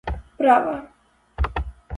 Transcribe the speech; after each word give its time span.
права 0.47 0.73